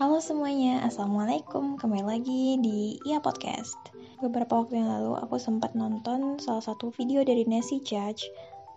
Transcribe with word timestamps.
Halo 0.00 0.16
semuanya, 0.16 0.80
Assalamualaikum. 0.88 1.76
Kembali 1.76 2.00
lagi 2.00 2.56
di 2.56 2.96
Ia 3.04 3.20
Podcast. 3.20 3.76
Beberapa 4.24 4.64
waktu 4.64 4.80
yang 4.80 4.88
lalu 4.88 5.12
aku 5.20 5.36
sempat 5.36 5.76
nonton 5.76 6.40
salah 6.40 6.64
satu 6.64 6.88
video 6.88 7.20
dari 7.20 7.44
Nancy 7.44 7.84
Judge 7.84 8.24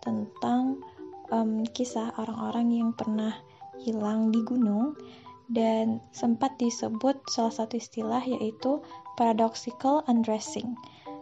Tentang 0.03 0.83
um, 1.31 1.63
kisah 1.63 2.11
orang-orang 2.19 2.75
yang 2.75 2.91
pernah 2.91 3.39
hilang 3.79 4.35
di 4.35 4.43
gunung 4.43 4.99
Dan 5.47 6.03
sempat 6.11 6.59
disebut 6.59 7.15
salah 7.31 7.55
satu 7.55 7.79
istilah 7.79 8.19
yaitu 8.27 8.83
paradoxical 9.15 10.03
undressing. 10.11 10.75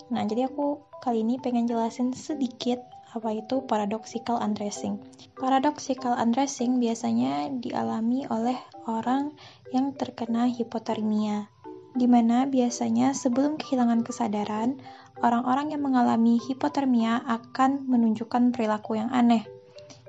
Nah 0.09 0.25
jadi 0.25 0.49
aku 0.49 0.81
kali 1.05 1.21
ini 1.21 1.37
pengen 1.37 1.69
jelasin 1.69 2.09
sedikit 2.17 2.81
apa 3.11 3.35
itu 3.35 3.63
paradoxical 3.67 4.39
undressing. 4.39 4.99
Paradoxical 5.35 6.15
undressing 6.15 6.79
biasanya 6.79 7.51
dialami 7.51 8.23
oleh 8.31 8.55
orang 8.87 9.35
yang 9.75 9.91
terkena 9.91 10.47
hipotermia, 10.47 11.51
di 11.91 12.07
mana 12.07 12.47
biasanya 12.47 13.11
sebelum 13.11 13.59
kehilangan 13.59 14.07
kesadaran, 14.07 14.79
orang-orang 15.19 15.75
yang 15.75 15.83
mengalami 15.83 16.39
hipotermia 16.39 17.19
akan 17.27 17.83
menunjukkan 17.87 18.55
perilaku 18.55 18.95
yang 18.95 19.11
aneh. 19.11 19.43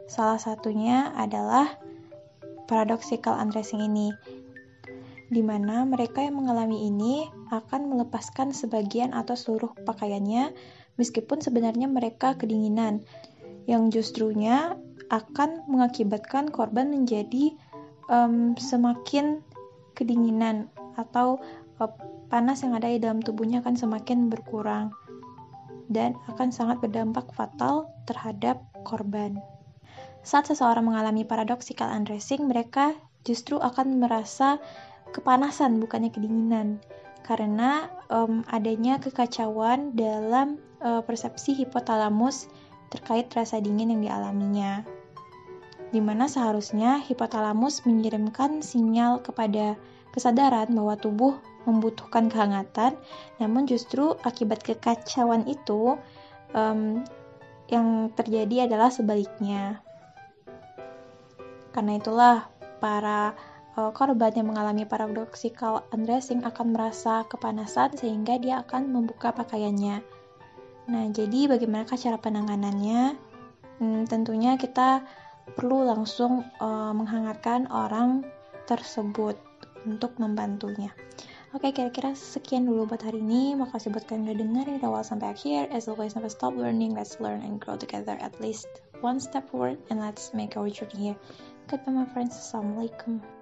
Salah 0.07 0.39
satunya 0.39 1.11
adalah 1.19 1.79
paradoxical 2.71 3.35
undressing 3.35 3.83
ini, 3.83 4.15
di 5.33 5.41
mana 5.41 5.89
mereka 5.89 6.21
yang 6.21 6.45
mengalami 6.45 6.93
ini 6.93 7.25
akan 7.49 7.89
melepaskan 7.89 8.53
sebagian 8.53 9.17
atau 9.17 9.33
seluruh 9.33 9.73
pakaiannya 9.89 10.53
meskipun 11.01 11.41
sebenarnya 11.41 11.89
mereka 11.89 12.37
kedinginan, 12.37 13.01
yang 13.65 13.89
justrunya 13.89 14.77
akan 15.09 15.65
mengakibatkan 15.71 16.53
korban 16.53 16.93
menjadi 16.93 17.57
um, 18.13 18.53
semakin 18.61 19.41
kedinginan 19.97 20.69
atau 21.01 21.41
uh, 21.81 21.93
panas 22.29 22.61
yang 22.61 22.77
ada 22.77 22.93
di 22.93 23.01
dalam 23.01 23.25
tubuhnya 23.25 23.65
akan 23.65 23.77
semakin 23.77 24.29
berkurang 24.29 24.93
dan 25.89 26.17
akan 26.29 26.53
sangat 26.53 26.81
berdampak 26.81 27.29
fatal 27.37 27.89
terhadap 28.09 28.61
korban. 28.85 29.41
Saat 30.23 30.49
seseorang 30.53 30.87
mengalami 30.87 31.27
paradoxical 31.27 31.91
undressing, 31.93 32.47
mereka 32.47 32.95
justru 33.27 33.59
akan 33.59 34.01
merasa 34.03 34.59
kepanasan 35.13 35.79
bukannya 35.79 36.11
kedinginan 36.11 36.81
karena 37.23 37.87
um, 38.11 38.43
adanya 38.51 38.99
kekacauan 38.99 39.95
dalam 39.95 40.59
uh, 40.83 41.01
persepsi 41.07 41.55
hipotalamus 41.55 42.51
terkait 42.91 43.31
rasa 43.33 43.63
dingin 43.63 43.95
yang 43.95 44.03
dialaminya. 44.03 44.83
Di 45.93 46.01
mana 46.01 46.27
seharusnya 46.27 46.99
hipotalamus 47.01 47.85
mengirimkan 47.87 48.61
sinyal 48.65 49.23
kepada 49.23 49.79
kesadaran 50.13 50.73
bahwa 50.73 50.97
tubuh 50.99 51.35
membutuhkan 51.65 52.27
kehangatan, 52.27 52.99
namun 53.39 53.71
justru 53.71 54.19
akibat 54.27 54.61
kekacauan 54.67 55.47
itu 55.47 55.97
um, 56.53 57.07
yang 57.71 58.11
terjadi 58.13 58.69
adalah 58.69 58.91
sebaliknya. 58.93 59.81
Karena 61.73 61.97
itulah 61.97 62.37
para 62.83 63.33
korban 63.73 64.33
yang 64.37 64.53
mengalami 64.53 64.85
paradoxical 64.85 65.89
undressing 65.97 66.45
akan 66.45 66.77
merasa 66.77 67.25
kepanasan 67.25 67.97
sehingga 67.97 68.37
dia 68.37 68.61
akan 68.61 68.93
membuka 68.93 69.33
pakaiannya. 69.33 70.05
Nah, 70.93 71.05
jadi 71.15 71.49
bagaimana 71.49 71.89
cara 71.89 72.19
penanganannya? 72.21 73.17
Hmm, 73.81 74.05
tentunya 74.05 74.61
kita 74.61 75.07
perlu 75.57 75.89
langsung 75.89 76.45
uh, 76.61 76.93
menghangatkan 76.93 77.71
orang 77.73 78.29
tersebut 78.69 79.41
untuk 79.89 80.15
membantunya. 80.21 80.93
Oke, 81.53 81.69
kira-kira 81.77 82.17
sekian 82.17 82.65
dulu 82.65 82.89
buat 82.89 83.05
hari 83.05 83.21
ini. 83.21 83.53
Makasih 83.53 83.93
buat 83.93 84.09
kalian 84.09 84.25
udah 84.25 84.37
dengerin 84.41 84.75
dari 84.81 84.89
awal 84.89 85.05
sampai 85.05 85.37
akhir. 85.37 85.69
As 85.69 85.85
always, 85.85 86.17
never 86.17 86.33
stop 86.33 86.57
learning. 86.57 86.97
Let's 86.97 87.21
learn 87.21 87.45
and 87.45 87.61
grow 87.61 87.77
together 87.77 88.17
at 88.17 88.33
least 88.41 88.69
one 89.05 89.21
step 89.21 89.53
forward 89.53 89.77
and 89.93 90.01
let's 90.01 90.33
make 90.33 90.57
our 90.57 90.73
journey 90.73 91.13
here. 91.13 91.19
Goodbye, 91.69 91.93
my 91.93 92.09
friends. 92.09 92.41
Assalamualaikum. 92.41 93.42